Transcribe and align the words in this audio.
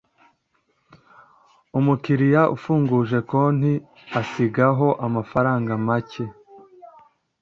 Umukiriya 1.79 2.41
afunguje 2.55 3.17
konti 3.29 3.73
asigaho 4.19 4.87
amafaranga 5.05 5.71
macye 5.87 6.25